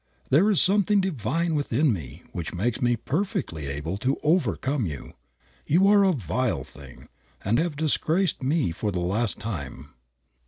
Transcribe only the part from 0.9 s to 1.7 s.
divine